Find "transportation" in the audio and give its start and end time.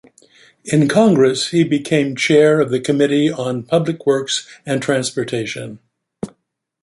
4.81-5.77